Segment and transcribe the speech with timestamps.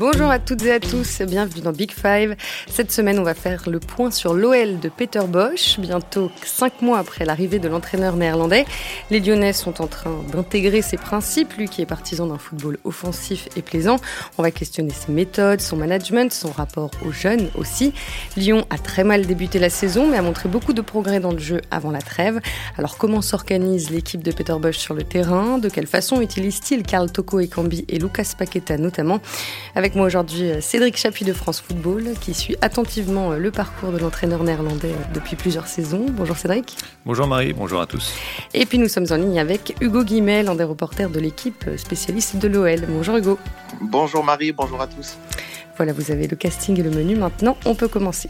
[0.00, 2.34] Bonjour à toutes et à tous, bienvenue dans Big Five.
[2.70, 5.78] Cette semaine, on va faire le point sur l'OL de Peter Bosch.
[5.78, 8.64] Bientôt cinq mois après l'arrivée de l'entraîneur néerlandais,
[9.10, 13.50] les Lyonnais sont en train d'intégrer ses principes, lui qui est partisan d'un football offensif
[13.56, 13.96] et plaisant.
[14.38, 17.92] On va questionner ses méthodes, son management, son rapport aux jeunes aussi.
[18.38, 21.38] Lyon a très mal débuté la saison, mais a montré beaucoup de progrès dans le
[21.38, 22.40] jeu avant la trêve.
[22.78, 25.58] Alors comment s'organise l'équipe de Peter Bosch sur le terrain?
[25.58, 29.20] De quelle façon utilise-t-il Karl Toko et Cambi et Lucas Paqueta notamment?
[29.74, 33.92] Avec moi aujourd'hui euh, Cédric Chapuis de France Football qui suit attentivement euh, le parcours
[33.92, 36.06] de l'entraîneur néerlandais euh, depuis plusieurs saisons.
[36.10, 36.76] Bonjour Cédric.
[37.04, 38.14] Bonjour Marie, bonjour à tous.
[38.54, 42.36] Et puis nous sommes en ligne avec Hugo Guimel, un des reporters de l'équipe spécialiste
[42.36, 42.86] de l'OL.
[42.88, 43.38] Bonjour Hugo.
[43.80, 45.16] Bonjour Marie, bonjour à tous.
[45.76, 47.16] Voilà, vous avez le casting et le menu.
[47.16, 48.28] Maintenant, on peut commencer.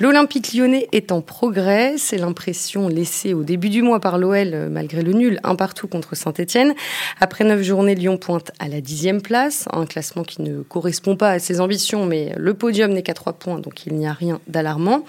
[0.00, 4.68] L'Olympique lyonnais est en progrès, c'est l'impression laissée au début du mois par l'OL euh,
[4.70, 6.74] malgré le nul, un partout contre Saint-Etienne.
[7.18, 11.30] Après neuf journées, Lyon pointe à la dixième place, un classement qui ne correspond pas
[11.32, 14.40] à ses ambitions, mais le podium n'est qu'à trois points, donc il n'y a rien
[14.46, 15.04] d'alarmant.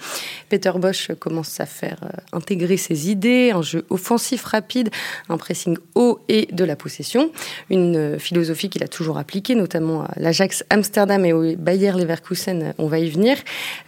[0.48, 4.90] Peter Bosch commence à faire euh, intégrer ses idées, un jeu offensif rapide,
[5.28, 7.30] un pressing haut et de la possession,
[7.70, 12.74] une euh, philosophie qu'il a toujours appliquée, notamment à l'Ajax Amsterdam et au Bayer Leverkusen,
[12.78, 13.36] on va y venir.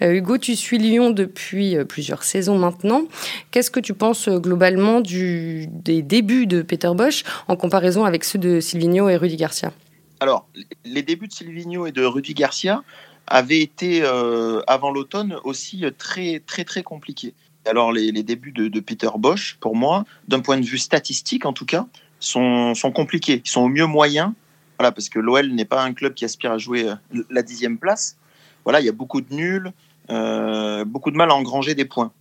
[0.01, 3.05] Hugo, tu suis Lyon depuis euh, plusieurs saisons maintenant.
[3.51, 8.39] Qu'est-ce que tu penses euh, globalement des débuts de Peter Bosch en comparaison avec ceux
[8.39, 9.73] de Silvino et Rudy Garcia?
[10.21, 10.47] Alors,
[10.85, 12.83] les débuts de Silvino et de Rudy Garcia
[13.27, 17.35] avaient été, euh, avant l'automne, aussi très, très, très compliqués.
[17.65, 21.67] Alors, les, débuts de, Peter Bosch, pour moi, d'un point de vue statistique en tout
[21.67, 21.87] cas,
[22.21, 23.41] sont, sont compliqués.
[23.45, 24.33] Ils sont au mieux moyens,
[24.79, 26.87] voilà, parce que l'OL n'est pas un club qui aspire à jouer
[27.31, 28.17] la dixième place.
[28.65, 29.73] Voilà, il y a beaucoup de nuls,
[30.11, 32.13] euh, beaucoup de mal à engranger des points.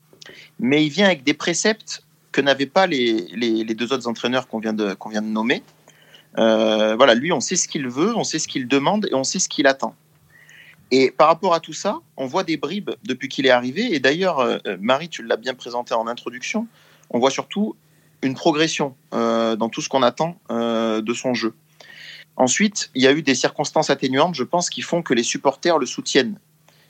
[0.59, 4.59] Mais il vient avec des préceptes que n'avaient pas les, les, deux autres entraîneurs qu'on
[4.59, 5.63] vient, de, qu'on vient de nommer.
[6.37, 9.23] Euh, voilà, lui, on sait ce qu'il veut, on sait ce qu'il demande et on
[9.23, 9.95] sait ce qu'il attend.
[10.91, 13.93] Et par rapport à tout ça, on voit des bribes depuis qu'il est arrivé.
[13.93, 16.67] Et d'ailleurs, euh, Marie, tu l'as bien présenté en introduction,
[17.09, 17.75] on voit surtout
[18.21, 21.55] une progression dans tout ce qu'on attend de son jeu.
[22.35, 25.79] Ensuite, il y a eu des circonstances atténuantes, je pense, qui font que les supporters
[25.79, 26.37] le soutiennent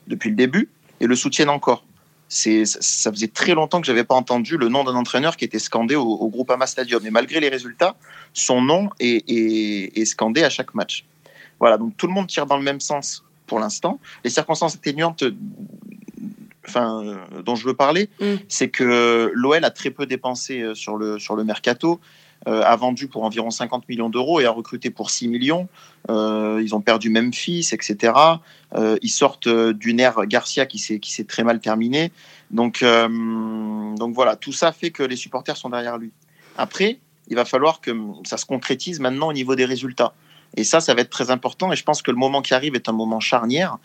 [0.06, 0.68] depuis le début
[1.02, 1.84] et le soutiennent encore.
[2.28, 5.58] C'est, ça faisait très longtemps que j'avais pas entendu le nom d'un entraîneur qui était
[5.58, 7.04] scandé au, au Groupama Stadium.
[7.04, 7.96] Et malgré les résultats,
[8.32, 11.04] son nom est, scandé à chaque match.
[11.60, 14.00] Voilà, donc tout le monde tire dans le même sens pour l'instant.
[14.24, 15.24] Les circonstances atténuantes
[16.66, 18.34] enfin, dont je veux parler, mm.
[18.48, 22.00] c'est que l'OL a très peu dépensé euh, sur le, sur le mercato.
[22.48, 25.68] Euh, a vendu pour environ 50 millions d'euros et a recruté pour 6 millions.
[26.10, 28.14] Euh, ils ont perdu Memphis, etc.
[28.74, 32.10] Euh, ils sortent d'une ère Garcia qui s'est très mal terminée.
[32.50, 36.10] Donc donc voilà, tout ça fait que les supporters sont derrière lui.
[36.58, 36.98] Après,
[37.28, 37.92] il va falloir que
[38.24, 40.12] ça se concrétise maintenant au niveau des résultats.
[40.54, 41.72] Et ça, ça va être très important.
[41.72, 43.78] Et je pense que le moment qui arrive est un moment charnière.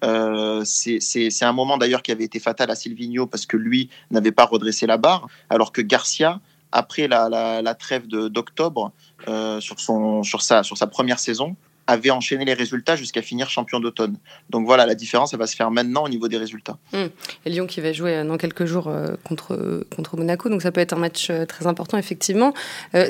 [0.00, 4.44] C'est un moment d'ailleurs qui avait été fatal à Silvino parce que lui n'avait pas
[4.44, 6.40] redressé la barre, alors que Garcia
[6.72, 8.92] après la, trêve d'octobre
[9.28, 13.78] euh, sur, sur, sa, sur sa première saison, avait enchaîné les résultats jusqu'à finir champion
[13.78, 14.16] d'automne.
[14.48, 16.78] Donc voilà, la différence, elle va se faire maintenant au niveau des résultats.
[16.94, 17.10] Hum.
[17.44, 20.72] Et Lyon qui va jouer euh, dans quelques jours euh, contre, contre Monaco, donc ça
[20.72, 22.54] peut être un match très important, effectivement.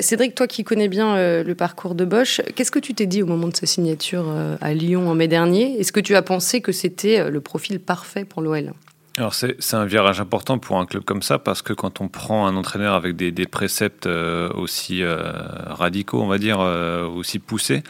[0.01, 3.25] Cédric, toi qui connais bien le parcours de Bosch, qu'est-ce que tu t'es dit au
[3.25, 4.25] moment de sa signature
[4.61, 5.79] à Lyon en mai dernier?
[5.79, 8.73] Est-ce que tu as pensé que c'était le profil parfait pour l'OL
[9.17, 12.47] alors c'est un virage important pour un club comme ça parce que quand on prend
[12.47, 15.31] un entraîneur avec des, préceptes euh, aussi euh,
[15.67, 17.81] radicaux, on va dire, euh, aussi poussés,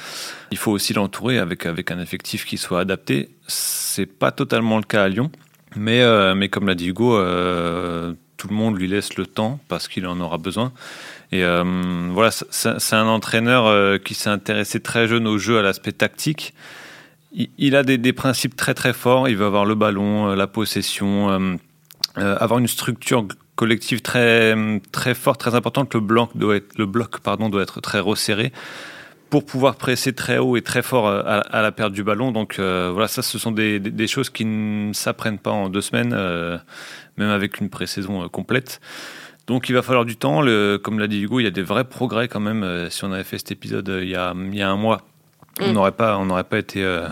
[0.51, 3.29] il faut aussi l'entourer avec, avec un effectif qui soit adapté.
[3.47, 5.31] C'est pas totalement le cas à Lyon,
[5.75, 6.03] mais,
[6.35, 7.17] mais comme l'a dit Hugo,
[8.37, 10.73] tout le monde lui laisse le temps parce qu'il en aura besoin.
[11.31, 16.53] Et voilà, c'est un entraîneur qui s'est intéressé très jeune au jeu, à l'aspect tactique
[17.57, 19.27] il a des, principes très très forts.
[19.27, 21.55] Il veut avoir le ballon, euh, la possession, euh,
[22.17, 24.55] euh, avoir une structure collective très
[24.91, 25.93] très forte, très importante.
[25.93, 28.51] Le bloc doit être, très resserré
[29.29, 32.31] pour pouvoir presser très haut et très fort à, la perte du ballon.
[32.31, 36.09] Donc voilà, ça, ce sont des, choses qui ne s'apprennent pas en deux semaines,
[37.17, 38.81] même avec une pré-saison complète.
[39.47, 40.41] Donc il va falloir du temps.
[40.83, 42.89] Comme l'a dit Hugo, il y a des vrais progrès quand même.
[42.89, 45.01] si on avait fait cet épisode il y a un mois,
[45.61, 45.71] on mm.
[45.71, 47.07] n'aurait pas, on n'aurait pas été euh,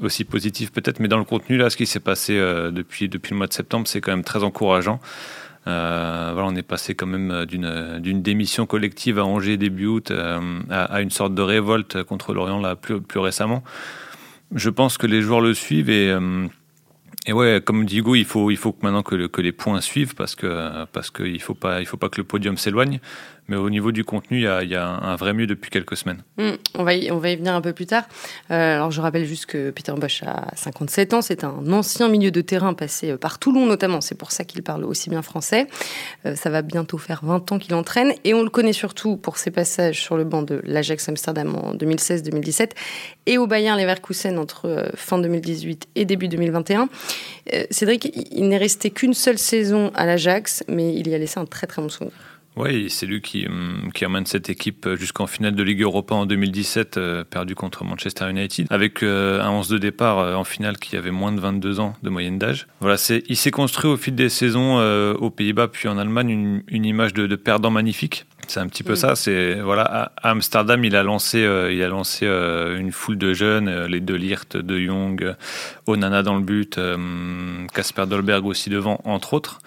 [0.00, 3.32] aussi, positif peut-être, mais dans le contenu là, ce qui s'est passé euh, depuis depuis
[3.32, 5.00] le mois de septembre, c'est quand même très encourageant.
[5.66, 10.12] Euh, voilà, on est passé quand même d'une d'une démission collective à Angers début août
[10.70, 13.62] à, une sorte de révolte contre l'Orient là plus plus récemment.
[14.54, 16.14] Je pense que les joueurs le suivent et
[17.26, 20.14] et ouais, comme dit Hugo, il faut, il faut que maintenant que, les points suivent
[20.14, 21.54] parce que parce qu'il faut
[21.86, 23.00] faut pas que le podium s'éloigne.
[23.48, 26.22] Mais au niveau du contenu, il y a, un vrai mieux depuis quelques semaines.
[26.38, 28.04] Hmm, on, va y, on va y venir un peu plus tard.
[28.50, 32.30] Euh, alors je rappelle juste que Peter Bosch a 57 ans, c'est un ancien milieu
[32.30, 35.66] de terrain passé euh, par Toulon notamment, c'est pour ça qu'il parle aussi bien français.
[36.24, 39.36] Euh, ça va bientôt faire 20 ans qu'il entraîne et on le connaît surtout pour
[39.36, 42.70] ses passages sur le banc de l'Ajax Amsterdam en 2016-2017
[43.26, 46.88] et au Bayern Leverkusen entre fin 2018 et début 2021.
[47.70, 51.44] Cédric, il n'est resté qu'une seule saison à l'Ajax, mais il y a laissé un
[51.44, 52.12] très très bon souvenir.
[52.56, 56.24] Oui, c'est lui qui, hum, qui emmène cette équipe jusqu'en finale de Ligue Europa en
[56.24, 60.78] 2017, euh, perdu contre Manchester United, avec euh, un 11 de départ euh, en finale
[60.78, 62.68] qui avait moins de 22 ans de moyenne d'âge.
[62.80, 66.62] Voilà, c'est, il s'est construit au fil des saisons aux Pays-Bas puis en Allemagne une,
[66.68, 68.24] une image de, de, perdant magnifique.
[68.46, 68.96] C'est un petit peu mm.
[68.96, 69.16] ça.
[69.16, 74.00] C'est voilà, à Amsterdam, il a lancé, il a lancé une foule de jeunes, les
[74.00, 75.34] De Ligt, De Jong,
[75.86, 76.78] Onana dans le but,
[77.72, 79.60] Casper Dolberg aussi devant, entre autres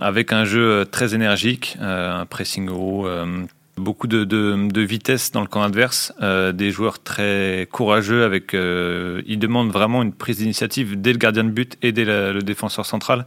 [0.00, 3.44] avec un jeu euh, très énergique, euh, un pressing haut, euh,
[3.76, 8.52] beaucoup de, vitesse dans le camp adverse, des joueurs très courageux avec.
[8.52, 12.86] ils demandent vraiment une prise d'initiative dès le gardien de but et dès le défenseur
[12.86, 13.26] central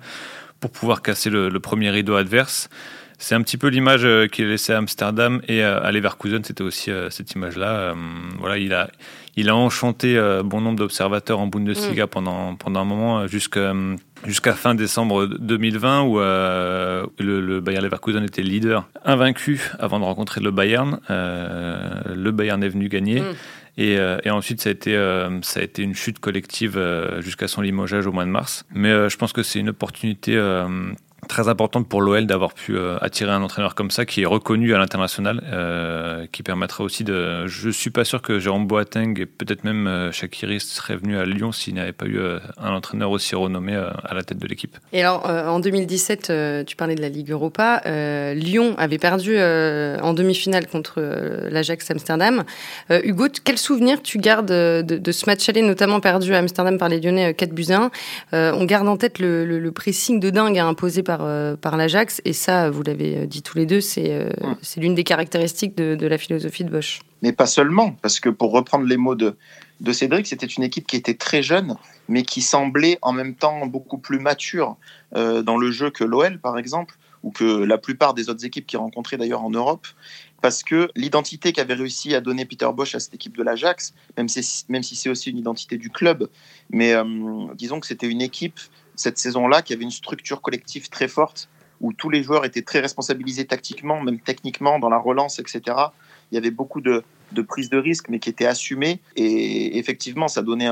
[0.61, 2.69] pour pouvoir casser le, premier rideau adverse.
[3.17, 6.91] C'est un petit peu l'image qu'il a laissée à Amsterdam et à Leverkusen, c'était aussi
[7.09, 7.95] cette image-là.
[8.37, 8.89] Voilà, il a,
[9.35, 12.09] il a enchanté bon nombre d'observateurs en Bundesliga mm.
[12.09, 13.27] pendant, pendant un moment,
[14.25, 20.05] jusqu'à fin décembre 2020 où euh, le, le, Bayern Leverkusen était leader invaincu avant de
[20.05, 20.99] rencontrer le Bayern.
[21.09, 23.21] Euh, le Bayern est venu gagner.
[23.21, 23.35] Mm.
[23.79, 24.93] Et, euh, et, ensuite, ça a été,
[25.43, 26.81] ça a été une chute collective
[27.19, 28.65] jusqu'à son limogeage au mois de mars.
[28.73, 30.35] Mais je pense que c'est une opportunité
[31.27, 34.73] très importante pour l'OL d'avoir pu euh, attirer un entraîneur comme ça qui est reconnu
[34.73, 37.45] à l'international, euh, qui permettra aussi de.
[37.47, 41.25] Je suis pas sûr que Jérôme Boateng et peut-être même euh, Shakiri seraient venus à
[41.25, 42.19] Lyon s'il n'avait pas eu
[42.57, 44.77] un entraîneur aussi renommé à la tête de l'équipe.
[44.93, 46.31] Et alors en 2017,
[46.65, 47.81] tu parlais de la Ligue Europa.
[48.33, 51.01] Lyon avait perdu en demi-finale contre
[51.49, 52.43] l'Ajax Amsterdam.
[52.89, 56.99] Hugo, quel souvenir tu gardes de, ce match aller, notamment perdu à Amsterdam par les
[56.99, 57.91] Lyonnais 4 buts 1
[58.31, 62.21] On garde en tête le, le, le pressing de dingue imposé par, euh, par l'Ajax.
[62.25, 64.29] Et ça, vous l'avez dit tous les deux, c'est euh,
[64.61, 67.01] c'est l'une des caractéristiques de, la philosophie de Bosch.
[67.21, 69.35] Mais pas seulement, parce que pour reprendre les mots de,
[69.81, 71.75] de Cédric, c'était une équipe qui était très jeune,
[72.07, 74.77] mais qui semblait en même temps beaucoup plus mature
[75.15, 78.67] euh, dans le jeu que l'OL, par exemple, ou que la plupart des autres équipes
[78.67, 79.87] qui rencontraient d'ailleurs en Europe
[80.39, 84.29] parce que l'identité qu'avait réussi à donner Peter Bosch à cette équipe de l'Ajax, même
[84.29, 86.29] si, même si c'est aussi une identité du club,
[86.69, 86.93] mais
[87.55, 88.59] disons que c'était une équipe
[88.97, 91.49] cette saison-là, qui avait une structure collective très forte,
[91.79, 95.61] où tous les joueurs étaient très responsabilisés tactiquement, même techniquement, dans la relance, etc.
[96.31, 98.99] Il y avait beaucoup de, de prises de risques, mais qui étaient assumées.
[99.15, 100.69] Et effectivement, ça donnait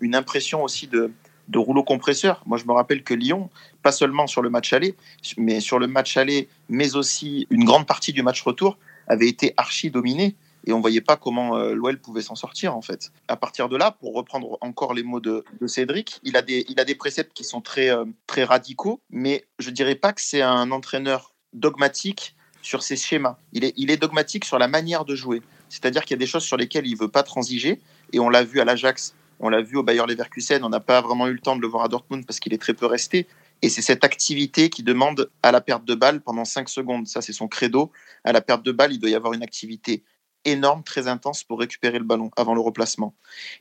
[0.00, 1.10] une impression aussi de,
[1.48, 2.42] de rouleau compresseur.
[2.46, 3.50] Moi, je me rappelle que Lyon,
[3.82, 4.94] pas seulement sur le match aller,
[5.38, 8.78] mais sur le match aller, mais aussi une grande partie du match retour,
[9.08, 10.34] avait été archi dominé
[10.66, 13.12] et on voyait pas comment euh, l'OL pouvait s'en sortir en fait.
[13.28, 16.80] À partir de là, pour reprendre encore les mots de, Cédric, il a des il
[16.80, 20.42] a des préceptes qui sont très euh, très radicaux, mais je dirais pas que c'est
[20.42, 23.36] un entraîneur dogmatique sur ses schémas.
[23.52, 25.42] Il est il est dogmatique sur la manière de jouer.
[25.68, 27.80] C'est-à-dire qu'il y a des choses sur lesquelles il veut pas transiger
[28.12, 31.00] et on l'a vu à l'Ajax, on l'a vu au Bayer Leverkusen, on n'a pas
[31.00, 33.26] vraiment eu le temps de le voir à Dortmund parce qu'il est très peu resté.
[33.62, 37.06] Et c'est cette activité qui demande à la perte de balle pendant 5 secondes.
[37.06, 37.90] Ça, c'est son credo.
[38.22, 40.02] À la perte de balle, il doit y avoir une activité
[40.44, 43.14] énorme, très intense pour récupérer le ballon avant le replacement.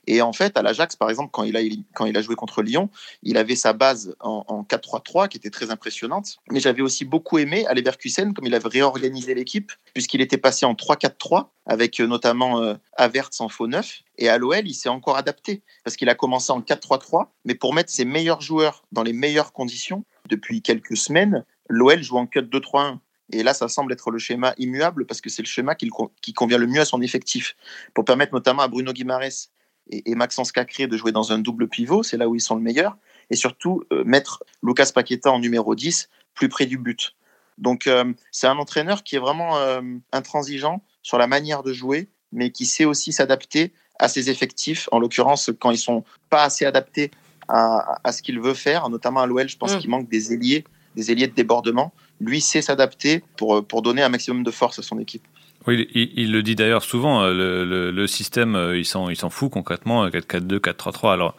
[0.07, 1.61] Et en fait, à l'Ajax, par exemple, quand il, a,
[1.93, 2.89] quand il a joué contre Lyon,
[3.23, 6.37] il avait sa base en, 4-3-3 qui était très impressionnante.
[6.51, 10.65] Mais j'avais aussi beaucoup aimé à Leverkusen, comme il avait réorganisé l'équipe, puisqu'il était passé
[10.65, 14.01] en 3-4-3 avec euh, notamment euh, Averts en faux neuf.
[14.17, 17.73] Et à l'OL, il s'est encore adapté parce qu'il a commencé en 4-3-3, mais pour
[17.73, 22.99] mettre ses meilleurs joueurs dans les meilleures conditions, depuis quelques semaines, l'OL joue en 4-2-3-1.
[23.33, 25.89] Et là, ça semble être le schéma immuable parce que c'est le schéma qui,
[26.33, 27.55] convient le mieux à son effectif.
[27.93, 29.49] Pour permettre notamment à Bruno Guimares
[29.89, 32.61] et, Maxence Cacré de jouer dans un double pivot, c'est là où ils sont le
[32.61, 32.95] meilleur.
[33.29, 37.15] Et surtout, euh, mettre Lucas Paqueta en numéro 10 plus près du but.
[37.57, 42.09] Donc, euh, c'est un entraîneur qui est vraiment euh, intransigeant sur la manière de jouer,
[42.31, 44.89] mais qui sait aussi s'adapter à ses effectifs.
[44.91, 47.11] En l'occurrence, quand ils sont pas assez adaptés
[47.47, 49.79] à, ce qu'il veut faire, notamment à l'OL, je pense mmh.
[49.79, 50.63] qu'il manque des ailiers,
[50.95, 54.81] des ailiers de débordement lui sait s'adapter pour, pour donner un maximum de force à
[54.81, 55.23] son équipe.
[55.65, 59.49] Oui, il, le dit d'ailleurs souvent, euh, le, système, euh, il s'en, il s'en fout
[59.49, 61.13] concrètement, 4-4-2, euh, 4-3-3.
[61.13, 61.37] Alors,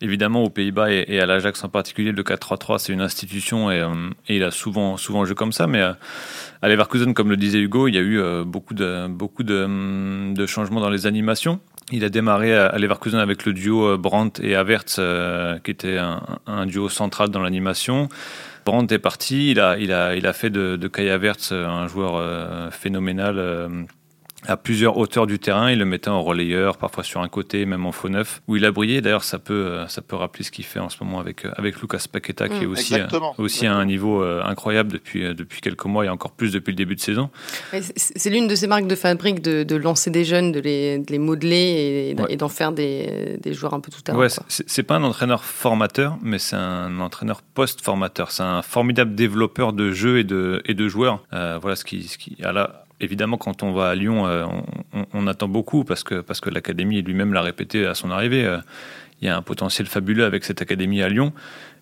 [0.00, 3.86] évidemment, aux Pays-Bas et, à l'Ajax en particulier, le 4-3-3, c'est une institution et,
[4.28, 5.66] et, il a souvent, souvent joué comme ça.
[5.66, 5.98] Mais à
[6.68, 10.90] Leverkusen, comme le disait Hugo, il y a eu beaucoup, de, beaucoup de, changements dans
[10.90, 11.60] les animations.
[11.92, 14.98] Il a démarré à Leverkusen avec le duo Brandt et Havertz,
[15.62, 18.08] qui était un duo central dans l'animation.
[18.66, 23.86] Brandt est parti, il a, fait de, de Kaya Verts un joueur phénoménal
[24.46, 25.70] à plusieurs hauteurs du terrain.
[25.70, 28.64] Il le mettait en relayeur, parfois sur un côté, même en faux neuf, où il
[28.64, 29.00] a brillé.
[29.00, 31.50] D'ailleurs, ça peut, euh, ça peut rappeler ce qu'il fait en ce moment avec, euh,
[31.56, 32.70] avec Lucas Paqueta, qui est mm.
[32.70, 33.06] aussi, euh,
[33.38, 36.94] aussi à un niveau incroyable depuis, depuis quelques mois et encore plus depuis le début
[36.94, 37.30] de saison.
[37.96, 41.10] C'est l'une de ses marques de fabrique de, de, lancer des jeunes, de les, de
[41.10, 44.20] les modeler et, d'en faire des, des, joueurs un peu tout à l'heure.
[44.20, 48.30] Ouais, c'est pas un entraîneur formateur, mais c'est un entraîneur post-formateur.
[48.30, 51.22] C'est un formidable développeur de jeux et de, et de joueurs.
[51.30, 54.46] voilà ce qui, ce qui a là évidemment, quand on va à Lyon, euh,
[55.12, 58.44] on, attend beaucoup parce que, parce que l'académie lui-même l'a répété à son arrivée.
[58.44, 58.58] Euh,
[59.22, 61.32] il y a un potentiel fabuleux avec cette académie à Lyon.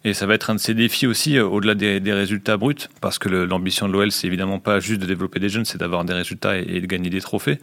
[0.04, 3.18] Et ça va être un de ses défis aussi, euh, au-delà des, résultats bruts, parce
[3.18, 6.12] que l'ambition de l'OL, c'est évidemment pas juste de développer des jeunes, c'est d'avoir des
[6.12, 7.58] résultats et, de gagner des trophées.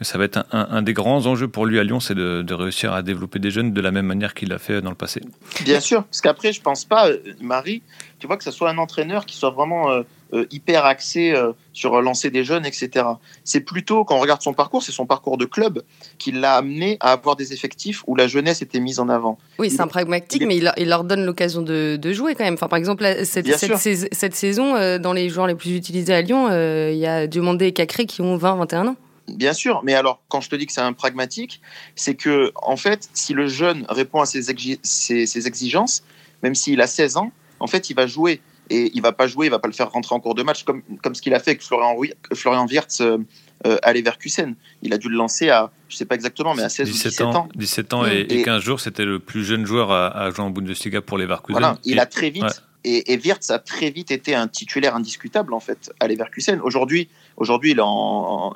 [0.00, 3.02] ça va être un, des grands enjeux pour lui à Lyon, c'est de, réussir à
[3.02, 5.22] développer des jeunes de la même manière qu'il l'a fait dans le passé.
[5.64, 7.08] Bien sûr, parce qu'après, je pense pas,
[7.40, 7.82] Marie,
[8.20, 10.04] tu vois, que ce soit un entraîneur qui soit vraiment
[10.50, 13.06] hyper axé euh, sur lancer des jeunes, etc.
[13.44, 15.82] C'est plutôt, quand on regarde son parcours, c'est son parcours de club
[16.18, 19.38] qui l'a amené à avoir des effectifs où la jeunesse était mise en avant.
[19.58, 22.54] Oui, c'est un pragmatique, mais il, leur donne l'occasion de, jouer quand même.
[22.54, 26.48] Enfin, par exemple, cette, cette, saison, euh, dans les joueurs les plus utilisés à Lyon,
[26.48, 28.96] il y a Diomandé et Cacré qui ont 20-21 ans.
[29.28, 31.60] Bien sûr, mais alors quand je te dis que c'est un pragmatique,
[31.94, 34.42] c'est que en fait, si le jeune répond à ses,
[34.82, 36.02] ses exigences,
[36.42, 38.40] même s'il a 16 ans, en fait, il va jouer
[38.72, 40.64] et il va pas jouer, il va pas le faire rentrer en cours de match
[40.64, 41.94] comme, comme ce qu'il a fait avec Florian,
[42.34, 43.18] Florian Wirtz euh,
[43.66, 44.54] euh, à Leverkusen.
[44.82, 47.10] Il a dû le lancer à, je sais pas exactement, mais à 16 17 ou
[47.10, 47.48] 17 ans.
[47.54, 51.18] 17 ans et, 15 jours, c'était le plus jeune joueur à, jouer en Bundesliga pour
[51.18, 51.52] Leverkusen.
[51.52, 52.62] Voilà, il a très vite.
[52.84, 56.60] Et, Wirtz a très vite été un titulaire indiscutable en fait à Leverkusen.
[56.62, 57.82] Aujourd'hui, aujourd'hui, il,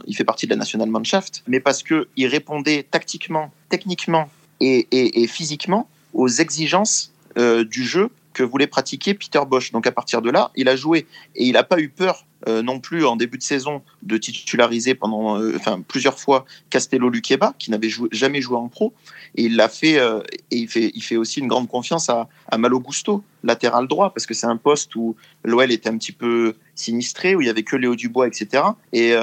[0.06, 4.28] il fait partie de la National Mannschaft, mais parce que il répondait tactiquement, techniquement
[4.60, 9.72] et, et physiquement aux exigences euh, du jeu que voulait pratiquer Peter Bosch.
[9.72, 12.62] Donc à partir de là, il a joué et il n'a pas eu peur euh,
[12.62, 15.56] non plus en début de saison de titulariser pendant, euh,
[15.88, 18.92] plusieurs fois Castello Luqueba, qui n'avait jamais joué en pro,
[19.36, 22.28] et il l'a fait euh, et il fait, il fait aussi une grande confiance à,
[22.48, 26.12] à Malo Gusto, latéral droit, parce que c'est un poste où l'OL était un petit
[26.12, 28.62] peu sinistré, où il y avait que Léo Dubois, etc.
[28.92, 29.14] Et,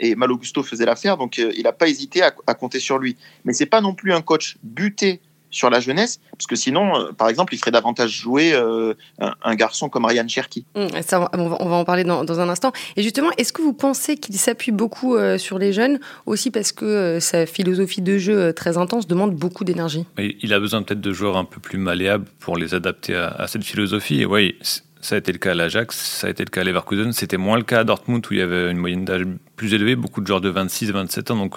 [0.00, 3.16] et Malo Gusto faisait l'affaire, donc il n'a pas hésité à, à compter sur lui.
[3.44, 7.12] Mais c'est pas non plus un coach buté sur la jeunesse, parce que sinon, euh,
[7.12, 10.64] par exemple, il ferait davantage jouer euh, un, garçon comme Ryan Cherky.
[10.74, 12.72] Mmh, ça, on, va, en parler dans, un instant.
[12.96, 16.72] Et justement, est-ce que vous pensez qu'il s'appuie beaucoup euh, sur les jeunes, aussi parce
[16.72, 20.04] que sa philosophie de jeu très intense demande beaucoup d'énergie?
[20.18, 23.64] Il a besoin peut-être de joueurs un peu plus malléables pour les adapter à, cette
[23.64, 24.20] philosophie.
[24.20, 24.56] Et oui,
[25.00, 27.36] ça a été le cas à l'Ajax, ça a été le cas à Leverkusen, c'était
[27.36, 29.24] moins le cas à Dortmund où il y avait une moyenne d'âge
[29.56, 31.36] plus élevée, beaucoup de joueurs de 26 27 ans.
[31.36, 31.56] Donc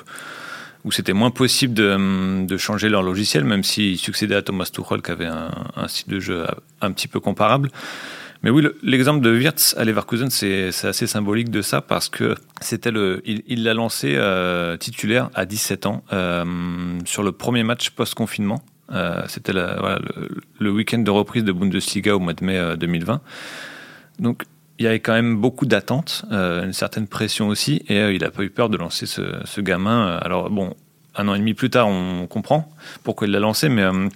[0.84, 5.02] où c'était moins possible de, de, changer leur logiciel, même s'ils succédaient à Thomas Tuchel
[5.02, 6.46] qui avait un, un, style de jeu
[6.82, 7.70] un petit peu comparable.
[8.44, 12.90] Mais oui, l'exemple de Wirtz à Leverkusen, c'est assez symbolique de ça parce que c'était
[12.90, 18.64] le, il l'a lancé euh, titulaire à 17 ans euh, sur le premier match post-confinement.
[18.92, 23.14] Euh, c'était voilà, le, le week-end de reprise de Bundesliga au mois de mai 2020.
[23.14, 23.18] Euh,
[24.20, 24.44] Donc
[24.82, 28.22] il y avait quand même beaucoup d'attentes, euh, une certaine pression aussi, et euh, il
[28.22, 30.18] n'a pas eu peur de lancer ce, gamin.
[30.24, 30.74] Alors bon,
[31.16, 32.68] un an et demi plus tard, on comprend
[33.04, 34.10] pourquoi il l'a lancé, mais euh,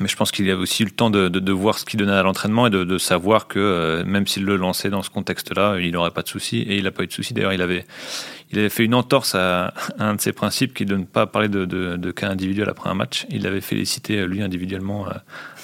[0.00, 2.12] mais je pense qu'il y avait aussi eu le temps de, voir ce qu'il donnait
[2.12, 6.10] à l'entraînement et de, savoir que même s'il le lançait dans ce contexte-là, il n'aurait
[6.10, 6.62] pas de soucis.
[6.62, 7.32] Et il n'a pas eu de soucis.
[7.32, 7.86] D'ailleurs, il avait,
[8.50, 11.26] il avait fait une entorse à, un de ses principes qui est de ne pas
[11.26, 13.26] parler de, cas individuels après un match.
[13.30, 15.06] Il l'avait félicité, lui, individuellement,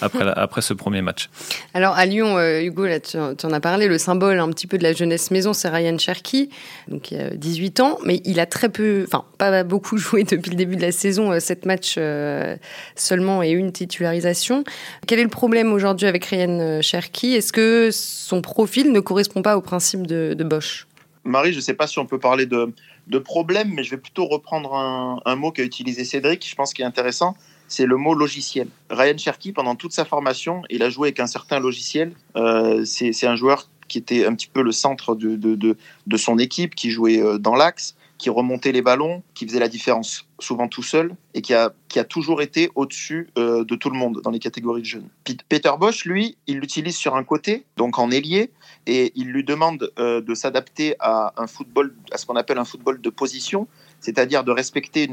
[0.03, 1.29] après, après ce premier match.
[1.75, 4.83] Alors à Lyon, euh, Hugo, tu, en as parlé, le symbole un petit peu de
[4.83, 6.51] la jeunesse maison, c'est Ryan Cherky,
[6.89, 10.51] donc il a 18 ans, mais il a très peu, enfin pas beaucoup joué depuis
[10.51, 12.57] le début de la saison, euh, sept matchs euh,
[12.97, 14.65] seulement et une titularisation.
[15.07, 19.57] Quel est le problème aujourd'hui avec Ryan Cherky Est-ce que son profil ne correspond pas
[19.57, 20.87] au principe de, Bosch?
[21.25, 22.73] Marie, je ne sais pas si on peut parler de,
[23.07, 26.73] de problème, mais je vais plutôt reprendre un, un mot qu'a utilisé Cédric, je pense
[26.73, 27.37] qu'il est intéressant
[27.71, 28.69] c'est le mot logiciel.
[28.91, 32.13] Ryan Cherky, pendant toute sa formation, il a joué avec un certain logiciel.
[32.37, 36.75] Euh, c'est un joueur qui était un petit peu le centre de, de, son équipe,
[36.75, 40.83] qui jouait euh, dans l'axe, qui remontait les ballons, qui faisait la différence souvent tout
[40.83, 44.31] seul et qui a, qui a toujours été au-dessus euh, de tout le monde dans
[44.31, 45.09] les catégories de jeunes.
[45.49, 48.51] Peter Bosch, lui, il l'utilise sur un côté, donc en ailier,
[48.87, 53.01] et il lui demande de s'adapter à un football, à ce qu'on appelle un football
[53.01, 53.69] de position,
[54.01, 55.09] c'est-à-dire de respecter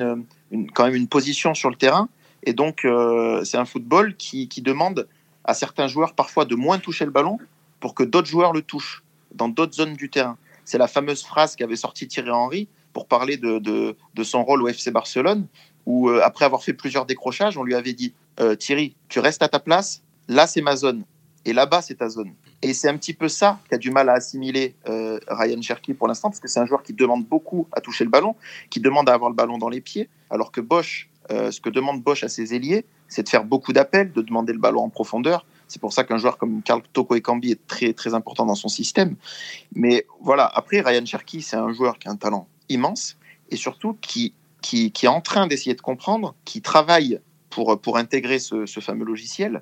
[0.74, 2.10] quand même une position sur le terrain
[2.44, 5.08] et donc, euh, c'est un football qui, demande
[5.44, 7.40] à certains joueurs parfois de moins toucher le ballon
[7.80, 10.38] pour que d'autres joueurs le touchent dans d'autres zones du terrain.
[10.66, 14.90] C'est la fameuse phrase qu'avait sorti Thierry Henry pour parler de, son rôle au FC
[14.90, 15.46] Barcelone,
[15.86, 19.44] où euh, après avoir fait plusieurs décrochages, on lui avait dit euh, Thierry, tu restes
[19.44, 21.04] à ta place, là c'est ma zone,
[21.46, 22.34] et là-bas c'est ta zone.
[22.64, 26.08] Et c'est un petit peu ça qu'a du mal à assimiler euh, Ryan Cherky pour
[26.08, 28.36] l'instant, parce que c'est un joueur qui demande beaucoup à toucher le ballon,
[28.72, 32.02] qui demande à avoir le ballon dans les pieds, alors que Bosch, ce que demande
[32.02, 35.46] Bosch à ses ailiers, c'est de faire beaucoup d'appels, de demander le ballon en profondeur.
[35.68, 38.70] C'est pour ça qu'un joueur comme Karl Toko Ekambi est très, très important dans son
[38.70, 39.18] système.
[39.76, 43.18] Mais voilà, après, Ryan Cherky, c'est un joueur qui a un talent immense
[43.50, 47.20] et surtout qui, qui, qui est en train d'essayer de comprendre, qui travaille
[47.50, 49.62] pour, pour intégrer ce, ce fameux logiciel.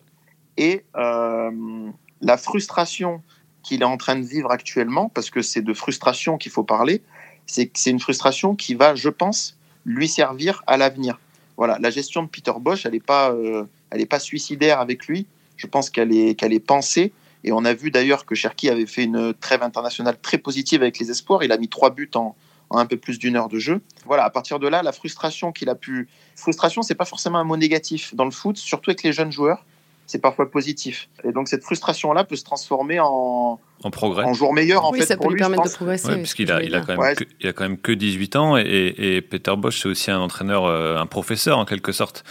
[0.57, 1.89] Et euh,
[2.21, 3.21] la frustration
[3.63, 7.01] qu'il est en train de vivre actuellement, parce que c'est de frustration qu'il faut parler,
[7.45, 11.19] c'est une frustration qui va, je pense, lui servir à l'avenir.
[11.57, 13.65] Voilà, la gestion de Peter Bosch, elle n'est pas, euh,
[14.09, 15.27] pas suicidaire avec lui.
[15.57, 17.13] Je pense qu'elle est, qu'elle est pensée.
[17.43, 20.97] Et on a vu d'ailleurs que Cherki avait fait une trêve internationale très positive avec
[20.99, 21.43] les espoirs.
[21.43, 22.35] Il a mis trois buts en,
[22.69, 23.81] en un peu plus d'une heure de jeu.
[24.05, 26.07] Voilà, à partir de là, la frustration qu'il a pu.
[26.35, 29.63] Frustration, c'est pas forcément un mot négatif dans le foot, surtout avec les jeunes joueurs
[30.07, 31.09] c'est parfois positif.
[31.23, 34.99] Et donc cette frustration-là peut se transformer en, en progrès, en jour meilleur en oui,
[34.99, 35.39] fait ça peut pour lui lui.
[35.43, 35.75] je permettre de pense.
[35.77, 36.07] progresser.
[36.09, 37.15] Ouais, oui, parce ce qu'il a, il a, quand même Ouais.
[37.15, 38.63] que, il a quand même que 18 ans et,
[38.99, 42.23] et Peter Bosch c'est aussi un entraîneur, euh, un professeur en quelque sorte.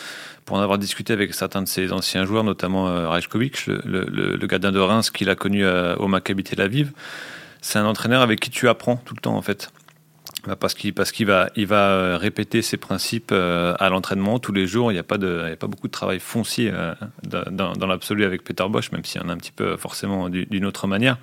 [0.44, 4.04] Pour en avoir discuté avec certains de ses anciens joueurs, notamment euh, Rajkovic, le, le,
[4.08, 6.92] le- le gardien de Reims qu'il a connu euh, au Maccabi Tel Aviv,
[7.60, 9.72] c'est un entraîneur avec qui tu apprends tout le temps en fait.
[10.46, 14.92] Bah, Parce qu'il va, euh, répéter ses principes euh, à l'entraînement tous les jours.
[14.92, 19.04] Il n'y a, pas beaucoup de travail foncier euh, dans, l'absolu avec Peter Bosch, même
[19.04, 21.18] s'il y en a un petit peu forcément du- d'une autre manière.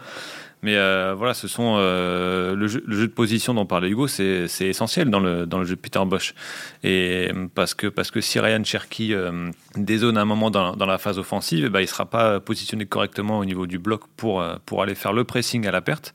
[0.64, 0.76] Mais
[1.16, 5.76] voilà, ce sont le, jeu, de position dont parlait Hugo, c'est essentiel dans le, jeu
[5.76, 6.36] de Peter Bosch.
[6.84, 11.66] Et parce que, si Ryan Cherky euh, dézone à un moment dans, la phase offensive,
[11.66, 14.44] eh ben, il ne sera pas positionné correctement au niveau du bloc pour
[14.84, 16.14] aller faire le pressing à la perte.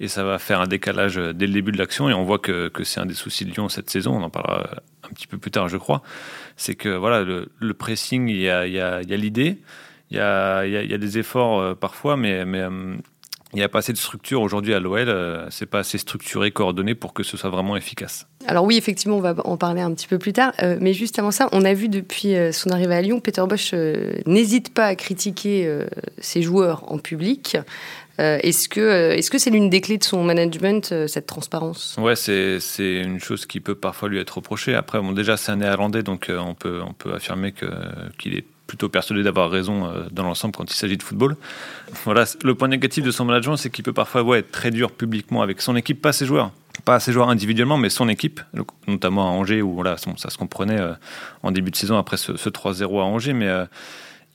[0.00, 2.08] Et ça va faire un décalage dès le début de l'action.
[2.08, 4.16] Et on voit que, que c'est un des soucis de Lyon cette saison.
[4.16, 6.02] On en parlera un petit peu plus tard, je crois.
[6.56, 8.64] C'est que voilà, le, le pressing, il y a,
[9.02, 9.58] l'idée,
[10.10, 12.96] il y a, y, a, y a des efforts euh, parfois, mais, euh,
[13.52, 15.08] il n'y a pas assez de structure aujourd'hui à l'OL.
[15.08, 18.26] euh, c'est pas assez structuré, coordonné pour que ce soit vraiment efficace.
[18.46, 20.52] Alors oui, effectivement, on va en parler un petit peu plus tard.
[20.62, 23.42] Euh, mais juste avant ça, on a vu depuis euh, son arrivée à Lyon, Peter
[23.48, 25.78] Bosch euh, n'hésite pas à critiquer
[26.18, 27.56] ses joueurs en public.
[28.18, 31.96] Est-ce que est-ce que c'est l'une des clés de son management, cette transparence?
[32.00, 34.74] Ouais, c'est c'est une chose qui peut parfois lui être reprochée.
[34.74, 37.66] Après, bon, déjà, c'est un néerlandais, donc on, peut, on peut affirmer que-
[38.18, 41.36] qu'il est plutôt persuadé d'avoir raison euh, dans l'ensemble quand il s'agit de football.
[42.04, 45.42] Voilà, le point négatif de son management, c'est qu'il peut parfois être très dur publiquement
[45.42, 46.52] avec son équipe, pas ses joueurs.
[46.84, 48.40] Pas ses joueurs individuellement, mais son équipe,
[48.86, 49.82] notamment à Angers, où
[50.16, 50.92] ça se comprenait euh,
[51.42, 53.64] en début de saison après ce, ce 3-0 à Angers, mais euh,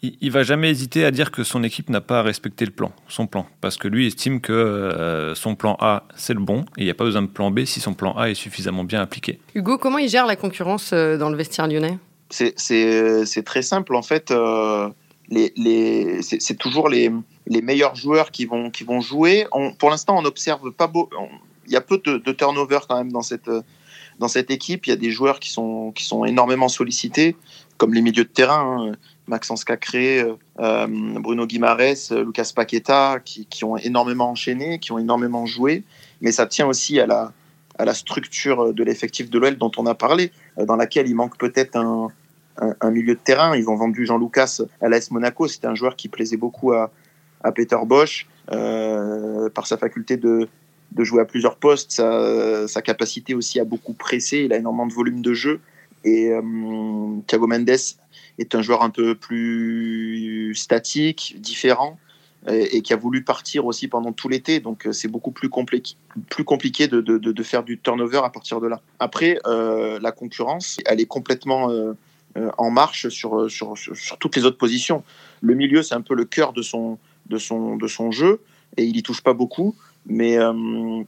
[0.02, 2.92] il, il va jamais hésiter à dire que son équipe n'a pas respecté le plan,
[3.08, 6.84] son plan, parce que lui estime que son plan A c'est le bon et il
[6.84, 9.40] n'y a pas besoin de plan B si son plan A est suffisamment bien appliqué.
[9.56, 11.98] Hugo, comment il gère la concurrence dans le vestiaire lyonnais?
[12.34, 14.32] C'est- très simple en fait.
[14.32, 14.90] euh,
[15.30, 17.10] les, les, c'est toujours les,
[17.48, 19.48] les meilleurs joueurs qui vont, qui vont jouer.
[19.80, 21.10] Pour l'instant, on n'observe pas beau.
[21.66, 23.50] Il y a peu de, turnover quand même dans cette,
[24.20, 24.86] dans cette équipe.
[24.86, 27.38] Il y a des joueurs qui sont, qui sont énormément sollicités,
[27.78, 28.90] comme les milieux de terrain.
[28.92, 28.96] hein,
[29.28, 30.88] Maxence Cacré, euh, euh,
[31.20, 35.84] Bruno Guimares, euh, Lucas Paqueta, qui, qui ont énormément enchaîné, qui ont énormément joué.
[36.22, 37.32] Mais ça tient aussi à la,
[37.78, 41.38] à la structure de l'effectif de l'OL dont on a parlé, dans laquelle il manque
[41.38, 42.10] peut-être un,
[42.58, 43.56] un, milieu de terrain.
[43.56, 45.48] Ils ont vendu Jean Lucas à l'AS Monaco.
[45.48, 46.92] C'était un joueur qui plaisait beaucoup à,
[47.44, 50.48] à Peter Bosch euh, par sa faculté de,
[50.92, 54.40] de jouer à plusieurs postes, sa, capacité aussi à beaucoup presser.
[54.40, 55.60] Il a énormément de volume de jeu.
[56.04, 56.42] Et euh,
[57.28, 61.98] Thiago Mendes est un joueur un peu plus statique, différent,
[62.48, 64.60] et, qui a voulu partir aussi pendant tout l'été.
[64.60, 65.96] Donc euh, c'est beaucoup plus compliqué,
[66.30, 68.82] plus compliqué de, de, faire du turnover à partir de là.
[69.00, 71.70] Après, la concurrence, elle est complètement
[72.58, 75.04] en marche sur, sur, sur, sur toutes les autres positions.
[75.42, 78.42] Le milieu, c'est un peu le cœur de son, de, son, de son jeu,
[78.78, 79.76] et il y touche pas beaucoup.
[80.06, 80.52] Mais euh,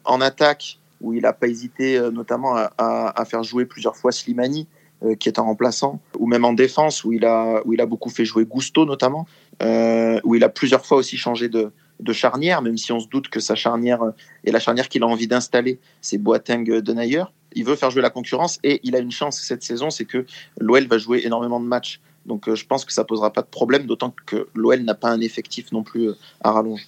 [0.05, 4.11] en attaque, où il n'a pas hésité euh, notamment à, à, faire jouer plusieurs fois
[4.11, 4.67] Slimani,
[5.03, 7.85] euh, qui est un remplaçant, ou même en défense, où il a, où il a
[7.85, 9.27] beaucoup fait jouer Gusto notamment,
[9.61, 13.07] euh, où il a plusieurs fois aussi changé de, de charnière, même si on se
[13.07, 14.11] doute que sa charnière euh,
[14.45, 17.25] et la charnière qu'il a envie d'installer, c'est Boateng de Nayer.
[17.55, 20.25] Il veut faire jouer la concurrence et il a une chance cette saison, c'est que
[20.59, 21.99] l'OL va jouer énormément de matchs.
[22.25, 25.09] Donc euh, je pense que ça posera pas de problème, d'autant que l'OL n'a pas
[25.09, 26.87] un effectif non plus euh, à rallonge.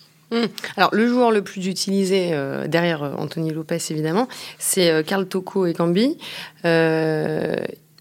[0.75, 4.27] Alors, le joueur le plus utilisé euh, derrière euh, Anthony Lopez, évidemment,
[4.59, 6.17] c'est euh, Karl Toko Ekambi.
[6.65, 7.55] Euh,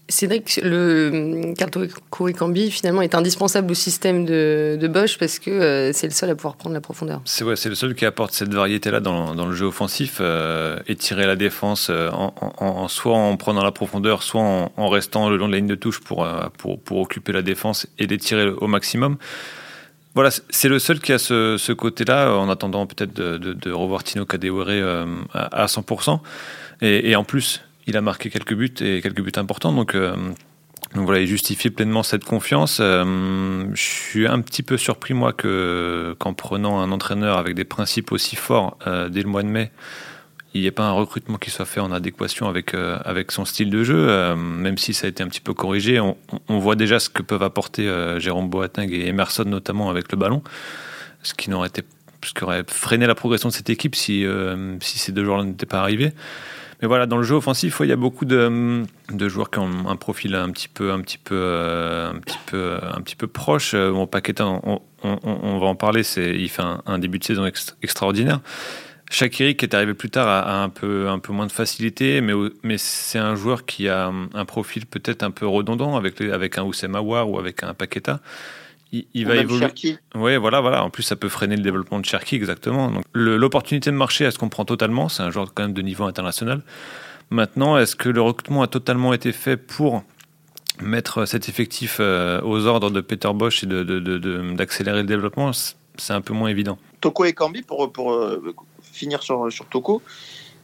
[0.09, 5.49] Cédric, le Karl Toko Ekambi, finalement, est indispensable au système de, de Bosch parce que
[5.49, 7.21] euh, c'est le seul à pouvoir prendre la profondeur.
[7.25, 11.25] C'est ouais, le seul qui apporte cette variété-là dans, dans le jeu offensif, euh, étirer
[11.25, 15.51] la défense euh, en, soit en prenant la profondeur, soit en, restant le long de
[15.51, 16.25] la ligne de touche pour,
[16.57, 19.17] pour, occuper la défense et l'étirer au maximum.
[20.15, 25.05] Voilà, c'est le seul qui a ce, côté-là, en attendant peut-être de, revoir Tino Kadewere
[25.33, 26.19] à, 100%.
[26.81, 29.73] Et, en plus, il a marqué quelques buts et quelques buts importants.
[29.73, 30.15] Donc, euh,
[30.93, 32.79] voilà, il justifie pleinement cette confiance.
[32.81, 38.11] Euh, je suis un petit peu surpris, moi, qu'en prenant un entraîneur avec des principes
[38.11, 38.77] aussi forts
[39.09, 39.71] dès le mois de mai,
[40.57, 43.45] il n'y ait pas un recrutement qui soit fait en adéquation avec, euh, avec son
[43.45, 45.99] style de jeu, euh, même si ça a été un petit peu corrigé.
[45.99, 46.17] On,
[46.59, 50.41] voit déjà ce que peuvent apporter euh, Jérôme Boateng et Emerson, notamment avec le ballon,
[51.21, 51.69] ce qui, n'aurait
[52.41, 54.25] aurait freiné la progression de cette équipe si,
[54.81, 56.13] si ces deux joueurs n'étaient pas arrivés.
[56.81, 59.87] Mais voilà, dans le jeu offensif, il y a beaucoup de, de, joueurs qui ont
[59.87, 63.75] un profil un petit peu, un petit peu, un petit peu, un petit peu proche.
[63.75, 66.01] Bon, Paqueta, on, va en parler.
[66.17, 67.49] Il fait un, début de saison
[67.81, 68.41] extraordinaire.
[69.09, 72.33] Shakiri, qui est arrivé plus tard, a, un, peu, un peu moins de facilité, mais,
[72.61, 76.63] mais c'est un joueur qui a un profil peut-être un peu redondant avec, avec un
[76.63, 78.19] Oussem Aouar ou avec un Paqueta.
[78.91, 79.67] Il, va évoluer.
[80.15, 80.83] Oui, voilà, voilà.
[80.83, 82.89] En plus, ça peut freiner le développement de Cherki, exactement.
[82.89, 85.09] Donc, l'opportunité de marché, elle se comprend totalement.
[85.09, 86.61] C'est un joueur quand même de niveau international.
[87.29, 90.03] Maintenant, est-ce que le recrutement a totalement été fait pour
[90.81, 95.51] mettre cet effectif euh, aux ordres de Peter Bosch et d'accélérer de, de, le développement?
[95.53, 96.77] C'est un peu moins évident.
[97.01, 100.01] Toko et Kambi, pour, pour euh, finir sur, sur Toko,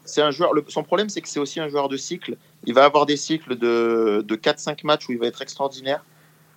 [0.05, 0.51] c'est un joueur.
[0.69, 2.37] son problème, c'est que c'est aussi un joueur de cycle.
[2.65, 6.03] Il va avoir des cycles de, de 4-5 matchs où il va être extraordinaire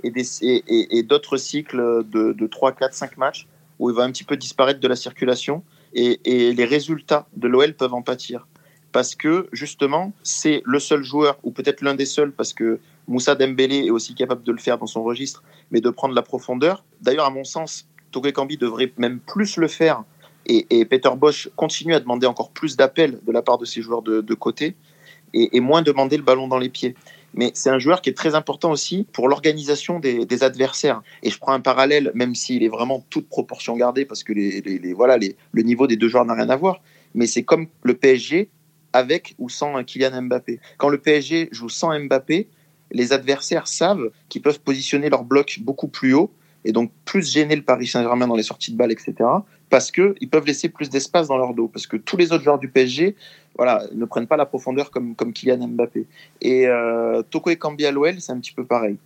[0.03, 3.47] et, d'autres cycles de, de 3, 4, 5 matchs
[3.79, 5.63] où il va un petit peu disparaître de la circulation
[5.95, 8.47] et, les résultats de l'OL peuvent en pâtir.
[8.93, 12.79] Parce que justement, c'est le seul joueur, ou peut-être l'un des seuls, parce que
[13.09, 16.23] Moussa Dembélé est aussi capable de le faire dans son registre, mais de prendre la
[16.23, 16.85] profondeur.
[17.03, 20.05] D'ailleurs, à mon sens, Togo Kambi devrait même plus le faire
[20.49, 24.03] et, Peter Bosch continue à demander encore plus d'appels de la part de ses joueurs
[24.03, 24.77] de, côté
[25.35, 26.95] et, moins demander le ballon dans les pieds.
[27.37, 31.03] Mais c'est un joueur qui est très important aussi pour l'organisation des, adversaires.
[31.23, 34.93] Et je prends un parallèle, même s'il est vraiment toute proportion gardée, parce que les,
[34.95, 36.81] voilà, le niveau des deux joueurs n'a rien à voir.
[37.15, 38.51] Mais c'est comme le PSG
[38.93, 40.61] avec ou sans Kylian Mbappé.
[40.79, 42.49] Quand le PSG joue sans Mbappé,
[42.91, 46.33] les adversaires savent qu'ils peuvent positionner leur bloc beaucoup plus haut
[46.65, 49.25] et donc plus gêner le Paris Saint-Germain dans les sorties de balles, etc
[49.71, 52.59] parce qu'ils peuvent laisser plus d'espace dans leur dos, parce que tous les autres joueurs
[52.59, 53.17] du PSG
[53.57, 56.07] voilà, ne prennent pas la profondeur comme, comme Kylian Mbappé.
[56.43, 58.97] Et euh, Toko Ekambi à l'OL, c'est un petit peu pareil.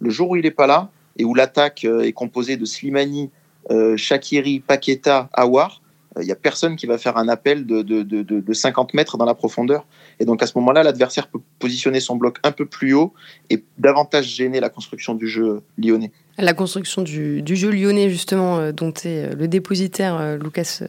[0.00, 3.30] Le jour où il n'est pas là, et où l'attaque euh, est composée de Slimani,
[3.70, 5.82] euh, Shakiri, Paqueta, Awar,
[6.18, 9.34] il n'y a personne qui va faire un appel de, de, 50 mètres dans la
[9.34, 9.86] profondeur.
[10.18, 13.12] Et donc à ce moment-là, l'adversaire peut positionner son bloc un peu plus haut
[13.50, 16.10] et davantage gêner la construction du jeu lyonnais.
[16.40, 20.82] La construction du, jeu lyonnais, justement, euh, dont est euh, le dépositaire euh, Lucas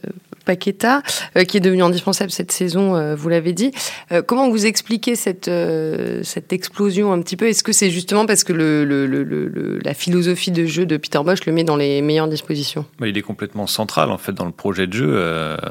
[0.45, 1.01] Paqueta,
[1.47, 3.71] qui est devenu indispensable cette saison, vous l'avez dit.
[4.25, 5.47] comment vous expliquez cette,
[6.49, 7.47] explosion un petit peu?
[7.47, 8.53] Est-ce que c'est justement parce que
[9.83, 12.85] la philosophie de jeu de Peter Bosch le met dans les meilleures dispositions?
[12.97, 15.21] Bah, Il est complètement central, en fait, dans le projet de jeu.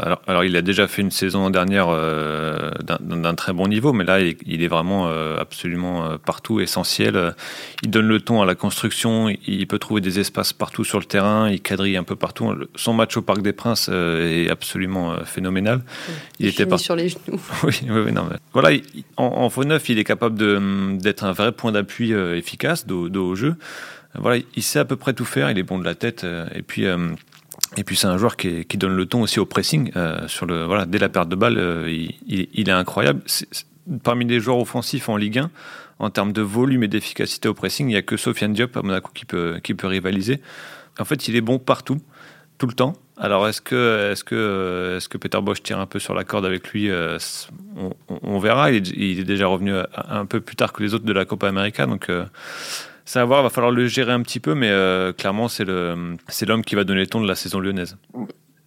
[0.00, 4.20] alors, alors, il a déjà fait une saison dernière d'un très bon niveau, mais là,
[4.20, 5.08] il, est vraiment
[5.40, 7.34] absolument partout, essentiel.
[7.82, 11.04] Il donne le ton à la construction, il peut trouver des espaces partout sur le
[11.04, 12.52] terrain, il quadrille un peu partout.
[12.74, 15.82] Son match au Parc des Princes euh, est absolument euh, phénoménal.
[16.40, 17.40] Il, était pas sur les genoux.
[17.62, 18.76] oui, oui, non, voilà,
[19.16, 20.36] en, faux neuf, il est capable
[20.98, 23.54] d'être un vrai point d'appui euh, efficace dos, au jeu.
[24.14, 26.26] Voilà, il sait à peu près tout faire, il est bon de la tête.
[26.54, 26.84] et puis,
[27.76, 29.92] et puis c'est un joueur qui, qui, donne le ton aussi au pressing.
[30.26, 33.20] sur le, voilà, dès la perte de balle, il, il, est incroyable.
[34.02, 35.50] parmi les joueurs offensifs en Ligue 1,
[35.98, 38.82] en termes de volume et d'efficacité au pressing, il n'y a que Sofiane Diop à
[38.82, 40.40] Monaco qui peut, qui peut rivaliser.
[40.98, 42.00] En fait, il est bon partout,
[42.58, 42.94] tout le temps.
[43.16, 46.46] Alors, est-ce que, est que, est que Peter Bosch tire un peu sur la corde
[46.46, 47.18] avec lui euh,
[48.22, 48.70] on, verra.
[48.70, 51.86] Il est, déjà revenu un peu plus tard que les autres de la Copa América.
[51.86, 52.24] Donc, euh,
[53.04, 56.64] ça va voir, va falloir le gérer un petit peu, mais euh, clairement, c'est l'homme
[56.64, 57.96] qui va donner le ton de la saison lyonnaise.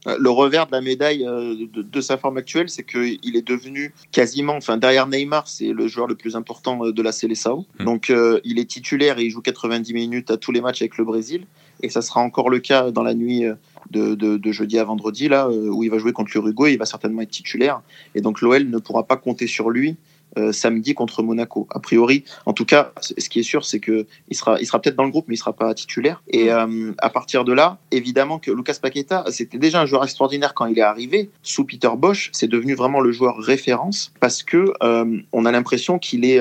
[0.06, 4.56] Le revers de la médaille euh, de, sa forme actuelle, c'est qu'il est devenu quasiment,
[4.56, 7.66] enfin derrière Neymar, c'est le joueur le plus important euh, de la Seleção.
[7.80, 7.86] Hmm.
[7.86, 10.98] Donc euh, il est titulaire et il joue 90 minutes à tous les matchs avec
[10.98, 11.46] le Brésil.
[11.84, 13.44] Et ça sera encore le cas dans la nuit
[13.90, 16.74] de, de jeudi à vendredi, là, où il va jouer contre l'Uruguay.
[16.74, 17.82] Il va certainement être titulaire.
[18.14, 19.96] Et donc l'OL ne pourra pas compter sur lui
[20.38, 21.68] euh, samedi contre Monaco.
[21.72, 24.80] A priori, en tout cas, ce qui est sûr, c'est que il sera, il sera
[24.80, 26.24] peut-être dans le groupe, mais il sera pas titulaire.
[26.30, 30.54] Et euh, à partir de là, évidemment que Lucas Paqueta, c'était déjà un joueur extraordinaire
[30.54, 31.30] quand il est arrivé.
[31.44, 36.00] Sous Peter Bosch, c'est devenu vraiment le joueur référence parce que euh, on a l'impression
[36.00, 36.40] qu'il est,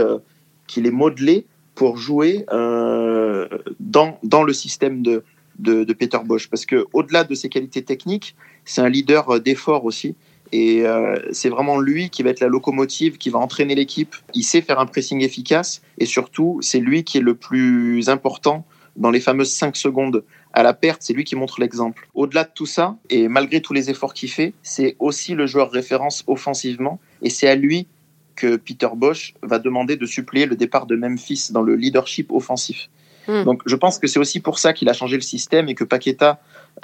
[0.69, 5.25] qu'il est modelé pour jouer dans, dans le système de,
[5.59, 6.49] de, de Peter Bosch.
[6.49, 10.15] Parce que au-delà de ses qualités techniques, c'est un leader d'effort aussi.
[10.53, 14.17] Et euh, c'est vraiment lui qui va être la locomotive, qui va entraîner l'équipe.
[14.35, 18.65] Il sait faire un pressing efficace et surtout, c'est lui qui est le plus important
[18.97, 22.09] dans les fameuses 5 secondes à la perte, c'est lui qui montre l'exemple.
[22.15, 25.71] Au-delà de tout ça, et malgré tous les efforts qu'il fait, c'est aussi le joueur
[25.71, 27.87] référence offensivement, et c'est à lui
[28.35, 32.89] que Peter Bosch va demander de suppléer le départ de Memphis dans le leadership offensif.
[33.29, 33.45] Hmm.
[33.45, 35.85] Donc je pense que c'est aussi pour ça qu'il a changé le système et que
[35.85, 36.41] Paqueta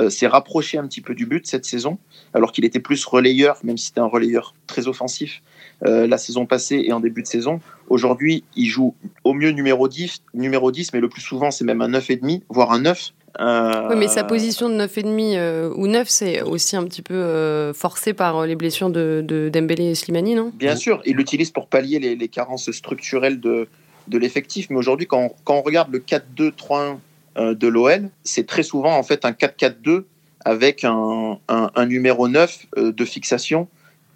[0.09, 1.99] s'est rapproché un petit peu du but cette saison,
[2.35, 5.43] alors qu'il était plus relayeur, même si c'était un relayeur très offensif
[5.85, 7.61] euh, la saison passée et en début de saison.
[7.89, 11.83] Aujourd'hui, il joue au mieux numéro 10, numéro 10 mais le plus souvent c'est même
[11.83, 13.13] un 9,5, voire un 9.
[13.39, 17.13] Euh, oui, mais sa position de 9,5 euh, ou 9, c'est aussi un petit peu
[17.13, 20.51] euh, forcé par les blessures de, de, Dembélé et Slimani, non?
[20.55, 23.69] Bien sûr, il l'utilise pour pallier les, carences structurelles de,
[24.09, 24.69] de l'effectif.
[24.71, 26.97] Mais aujourd'hui, quand, quand, on regarde le 4-2-3-1
[27.37, 30.05] de l'OL, c'est très souvent en fait un 4-4-2
[30.45, 33.69] avec un, un, numéro 9 de fixation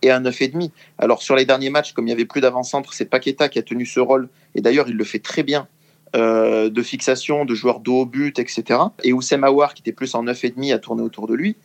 [0.02, 0.70] et un 9,5.
[0.98, 3.62] Alors sur les derniers matchs, comme il n'y avait plus d'avant-centre, c'est Paqueta qui a
[3.62, 4.28] tenu ce rôle.
[4.54, 5.68] Et d'ailleurs, il le fait très bien
[6.16, 8.80] euh, de fixation, de joueurs dos au but, etc.
[9.04, 11.56] Et Oussem Aouar, qui était plus en 9,5, a tourné autour de lui.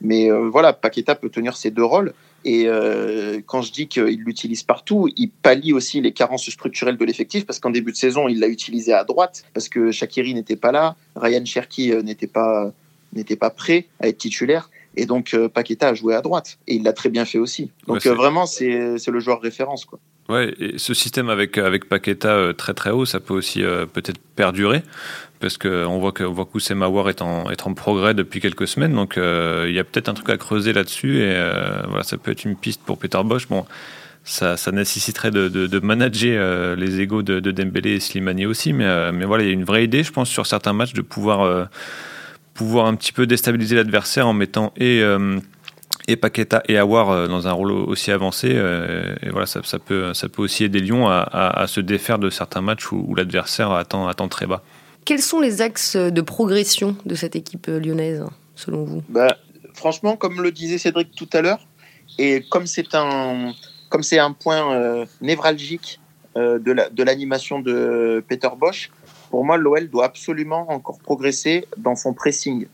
[0.00, 2.14] Mais euh, voilà, Paqueta peut tenir ces deux rôles.
[2.44, 7.04] Et euh, quand je dis qu'il l'utilise partout, il pallie aussi les carences structurelles de
[7.04, 10.56] l'effectif, parce qu'en début de saison, il l'a utilisé à droite, parce que Shakiri n'était
[10.56, 12.72] pas là, Ryan Cherki n'était pas,
[13.12, 14.70] n'était pas prêt à être titulaire.
[14.96, 16.58] Et donc Paqueta a joué à droite.
[16.66, 17.70] Et il l'a très bien fait aussi.
[17.86, 19.84] Donc vraiment, c'est, c'est le joueur référence.
[19.84, 20.00] Quoi.
[20.30, 23.84] Ouais, et ce système avec, avec Paqueta euh, très très haut, ça peut aussi euh,
[23.84, 24.82] peut-être perdurer,
[25.40, 26.48] parce qu'on voit que, voit
[26.88, 30.08] War est en, est en progrès depuis quelques semaines, donc euh, il y a peut-être
[30.08, 31.34] un truc à creuser là-dessus, et
[31.88, 33.48] voilà, ça peut être une piste pour Peter Bosch.
[33.48, 33.64] Bon,
[34.24, 39.44] ça, nécessiterait de, manager les égaux de, de, Dembélé et Slimani aussi, mais, mais voilà,
[39.44, 41.68] il y a une vraie idée, je pense, sur certains matchs de pouvoir,
[42.54, 45.02] pouvoir un petit peu déstabiliser l'adversaire en mettant et
[46.08, 48.50] et Paqueta et Awar euh, dans un rôle aussi avancé.
[48.52, 52.60] Euh, et voilà, ça, peut, ça peut aussi aider Lyon à, se défaire de certains
[52.60, 54.62] matchs où, l'adversaire attend, attend très bas.
[55.10, 59.02] Quels sont les axes de progression de cette équipe lyonnaise, selon vous?
[59.08, 59.36] Bah,
[59.74, 61.66] Franchement, comme le disait Cédric tout à l'heure,
[62.16, 63.52] et comme c'est un,
[63.90, 65.98] un point euh, névralgique
[66.36, 68.92] de l'animation de Peter Bosch,
[69.30, 72.68] pour moi, l'OL doit absolument encore progresser dans son pressing.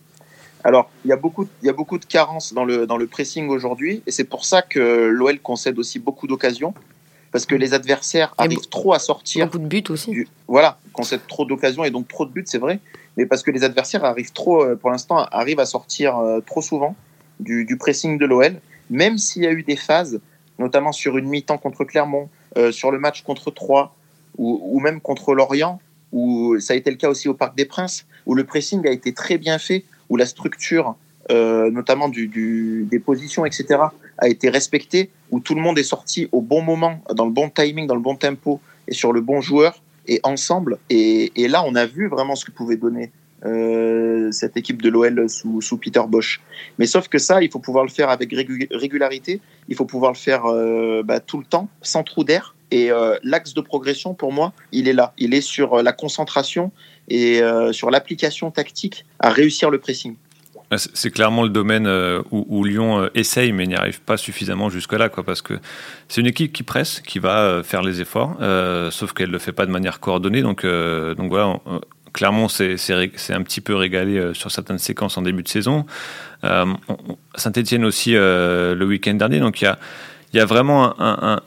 [0.62, 3.07] Alors, il y a beaucoup, il y a beaucoup de carences dans le, dans le
[3.07, 6.75] pressing aujourd'hui, et c'est pour ça que l'OL concède aussi beaucoup d'occasions,
[7.33, 9.47] parce que les adversaires arrivent trop à sortir.
[9.47, 10.27] Beaucoup de buts aussi.
[10.49, 12.81] voilà, concèdent trop d'occasions et donc trop de buts, c'est vrai,
[13.17, 16.62] mais parce que les adversaires arrivent trop, euh, pour l'instant, arrivent à sortir euh, trop
[16.62, 16.97] souvent
[17.41, 18.61] du, du pressing de l'OL,
[18.91, 20.21] même s'il y a eu des phases,
[20.59, 23.93] notamment sur une mi-temps contre Clermont, euh, sur le match contre Troyes,
[24.39, 25.81] ou, ou même contre Lorient,
[26.12, 28.91] où ça a été le cas aussi au Parc des Princes, où le pressing a
[28.91, 30.97] été très bien fait, où la structure,
[31.31, 33.81] euh, notamment des positions, etc.,
[34.19, 37.51] a été respectée, où tout le monde est sorti au bon moment, dans le bon
[37.51, 40.79] timing, dans le bon tempo et sur le bon joueur et ensemble.
[40.89, 43.11] Et, là, on a vu vraiment ce que pouvait donner
[43.45, 46.41] euh, cette équipe de l'OL sous, Peter Bosch.
[46.79, 50.17] Mais sauf que ça, il faut pouvoir le faire avec régularité, il faut pouvoir le
[50.17, 52.55] faire euh, bah, tout le temps, sans trou d'air.
[52.73, 52.91] Et
[53.23, 55.12] l'axe de progression, pour moi, il est là.
[55.19, 56.73] Il est sur la concentration
[57.07, 60.17] et sur l'application tactique à réussir le pressing.
[60.75, 65.09] C'est clairement le domaine euh, où, Lyon euh, essaye, mais n'y arrive pas suffisamment jusque-là,
[65.09, 65.55] quoi, parce que
[66.09, 68.37] c'est une équipe qui presse, qui va faire les efforts,
[68.91, 70.43] sauf qu'elle ne le fait pas de manière coordonnée.
[70.43, 71.57] Donc, donc voilà,
[72.13, 75.87] clairement, c'est un petit peu régalé sur certaines séquences en début de saison.
[76.43, 79.79] Saint-Etienne aussi le week-end dernier, donc il y a
[80.33, 80.95] il y a vraiment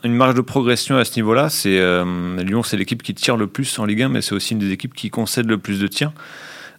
[0.04, 1.50] une marge de progression à ce niveau-là.
[1.68, 4.60] Euh, Lyon, c'est l'équipe qui tire le plus en Ligue 1, mais c'est aussi une
[4.60, 6.12] des équipes qui concède le plus de tirs.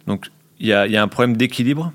[0.07, 0.25] Donc
[0.59, 1.93] il y a, un problème d'équilibre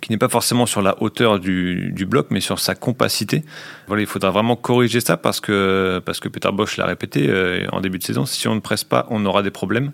[0.00, 3.44] qui n'est pas forcément sur la hauteur du, bloc, mais sur sa compacité.
[3.86, 7.66] Voilà, il faudra vraiment corriger ça parce que, parce que Peter Bosch l'a répété euh,
[7.72, 8.26] en début de saison.
[8.26, 9.92] Si on ne presse pas, on aura des problèmes.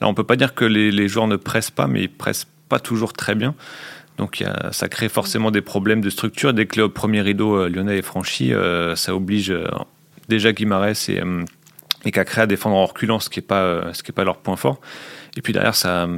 [0.00, 2.80] Là, on peut pas dire que les, joueurs ne pressent pas, mais ils pressent pas
[2.80, 3.54] toujours très bien.
[4.18, 6.52] Donc ça crée forcément des problèmes de structure.
[6.52, 9.66] Dès que le premier rideau euh, lyonnais est franchi, euh, ça oblige euh,
[10.28, 11.20] déjà Guimarès et,
[12.04, 14.80] et Cacré à défendre en reculant, ce qui n'est pas, ce pas leur point fort.
[15.36, 16.08] Et puis derrière, ça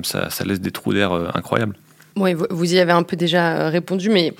[0.44, 1.76] laisse des trous d'air incroyables.
[2.16, 4.34] Oui, vous y avez un peu déjà répondu, mais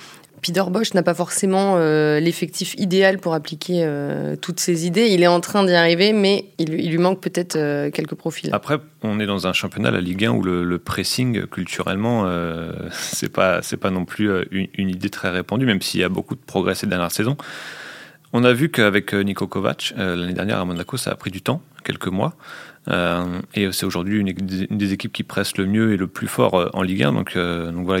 [0.45, 5.07] Peter Bosch n'a pas forcément euh, l'effectif idéal pour appliquer euh, toutes ses idées.
[5.07, 8.53] Il est en train d'y arriver, mais il, lui manque peut-être euh, quelques profils.
[8.53, 12.29] Après, on est dans un championnat, la Ligue 1, où le, pressing, culturellement,
[12.91, 16.41] c'est pas pas non plus une, idée très répandue, même s'il y a beaucoup de
[16.45, 17.37] progrès ces dernières saisons.
[18.31, 21.61] On a vu qu'avec Niko Kovac, l'année dernière à Monaco, ça a pris du temps,
[21.83, 22.35] quelques mois.
[22.87, 26.81] Et c'est aujourd'hui une, des équipes qui presse le mieux et le plus fort en
[26.81, 27.13] Ligue 1.
[27.13, 27.99] Donc, donc voilà,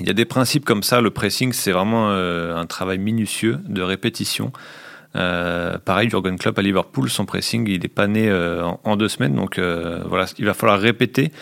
[0.00, 1.00] il y a des principes comme ça.
[1.00, 4.52] Le pressing, c'est vraiment euh, un travail minutieux de répétition.
[5.16, 9.08] Euh, pareil, Jurgen Klopp à Liverpool, son pressing, il n'est pas né euh, en, deux
[9.08, 9.34] semaines.
[9.34, 11.32] Donc voilà, il va falloir répéter,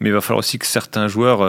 [0.00, 1.42] Mais il va falloir aussi que certains joueurs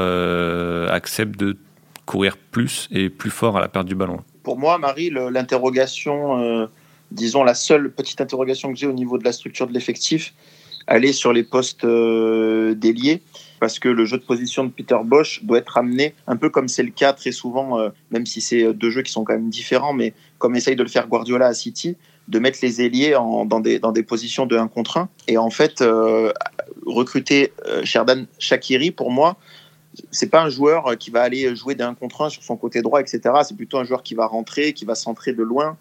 [0.91, 1.57] acceptent de
[2.05, 4.19] courir plus et plus fort à la perte du ballon.
[4.43, 6.67] Pour moi, Marie, l'interrogation,
[7.11, 10.33] disons la seule petite interrogation que j'ai au niveau de la structure de l'effectif,
[10.87, 13.21] elle est sur les postes déliés
[13.59, 16.67] parce que le jeu de position de Peter Bosch doit être amené, un peu comme
[16.67, 19.49] c'est le cas très souvent, euh, même si c'est deux jeux qui sont quand même
[19.49, 21.95] différents, mais comme essaye de le faire Guardiola à City,
[22.27, 25.09] de mettre les ailiers dans, des, dans des positions de 1 contre 1.
[25.27, 26.31] Et en fait, euh,
[26.85, 29.37] recruter euh, Sherdan Shakiri, pour moi,
[30.11, 32.99] c'est pas un joueur qui va aller jouer d'un contre 1 sur son côté droit,
[32.99, 33.21] etc.
[33.47, 35.77] C'est plutôt un joueur qui va rentrer, qui va centrer de loin,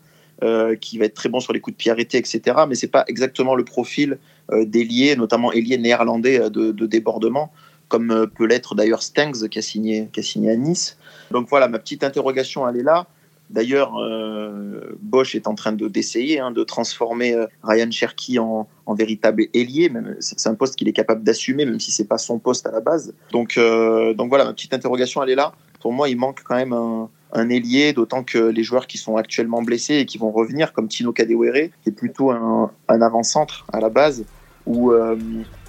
[0.80, 2.40] qui va être très bon sur les coups de pied arrêtés, etc.
[2.68, 4.18] Mais c'est pas exactement le profil
[4.52, 7.50] d'ailier, notamment ailier néerlandais de, de, débordement
[7.88, 10.98] comme euh, peut l'être d'ailleurs Stengs qui a, signé, qui a signé à Nice.
[11.30, 13.06] Donc voilà, ma petite interrogation, elle est là.
[13.50, 18.94] D'ailleurs, euh, Bosch est en train d'essayer hein, de transformer euh, Ryan Cherky en, en
[18.94, 19.92] véritable ailier.
[20.18, 22.80] C'est un poste qu'il est capable d'assumer, même si c'est pas son poste à la
[22.80, 23.14] base.
[23.32, 25.52] Donc, donc voilà, ma petite interrogation, elle est là.
[25.80, 29.16] Pour moi, il manque quand même un, un ailier, d'autant que les joueurs qui sont
[29.16, 33.66] actuellement blessés et qui vont revenir, comme Tino Kadewere, qui est plutôt un, un avant-centre
[33.72, 34.24] à la base,
[34.66, 34.92] ou,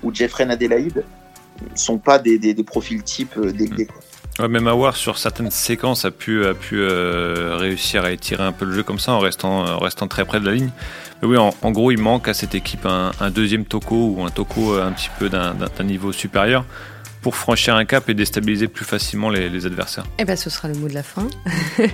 [0.03, 0.45] ou Jeffrey
[1.75, 3.87] sont pas des, des, profils type euh, d'églé.
[4.39, 8.51] Ouais, même Awar sur certaines séquences a pu, a pu euh, réussir à étirer un
[8.51, 10.71] peu le jeu comme ça en restant, restant très près de la ligne.
[11.21, 14.29] Mais oui, en, gros, il manque à cette équipe un, un deuxième Toko ou un
[14.29, 16.65] Toko un petit peu d'un niveau supérieur
[17.25, 20.05] pour franchir un cap et déstabiliser plus facilement les, adversaires.
[20.19, 21.27] Eh ben, ce sera le mot de la fin.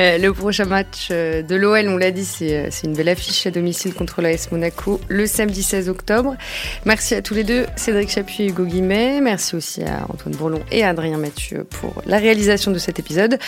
[0.00, 3.46] Euh, le prochain match euh, de l'OL, on l'a dit, euh, c'est une belle affiche
[3.46, 6.36] à domicile contre l'AS Monaco le samedi 16 octobre.
[6.84, 9.20] Merci à tous les deux, Cédric Chapuis et Hugo Guimet.
[9.20, 13.38] Merci aussi à Antoine Bourlon et Adrien Mathieu pour la réalisation de cet épisode.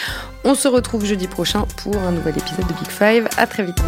[0.44, 3.29] On se retrouve jeudi prochain pour un nouvel épisode de Big Five.
[3.37, 3.83] À très vite.